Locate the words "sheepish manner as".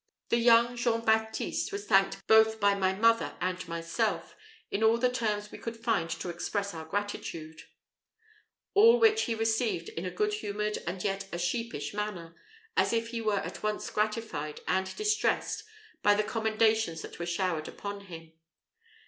11.37-12.93